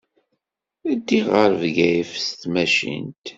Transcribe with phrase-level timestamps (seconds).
[0.97, 3.25] Ddiɣ ɣer Bgayet s tmacint.